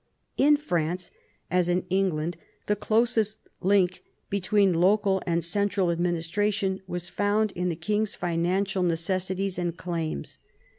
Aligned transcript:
In 0.35 0.57
France, 0.57 1.11
as 1.51 1.69
in 1.69 1.85
England, 1.91 2.35
the 2.65 2.75
closest 2.75 3.37
link 3.61 4.01
between 4.31 4.73
local 4.73 5.21
and 5.27 5.43
central 5.43 5.91
administration 5.91 6.81
was 6.87 7.07
found 7.07 7.51
in 7.51 7.69
the 7.69 7.75
king's 7.75 8.15
financial 8.15 8.81
necessities 8.81 9.59
and 9.59 9.77
claims. 9.77 10.39